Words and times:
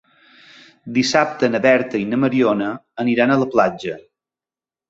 Dissabte 0.95 1.49
na 1.55 1.61
Berta 1.67 2.01
i 2.05 2.07
na 2.13 2.19
Mariona 2.23 2.71
aniran 3.07 3.35
a 3.35 3.37
la 3.43 3.49
platja. 3.55 4.01